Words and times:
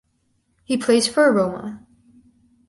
He 0.63 0.77
plays 0.77 1.07
for 1.07 1.31
Roma. 1.31 1.85